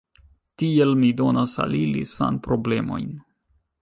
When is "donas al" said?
1.21-1.75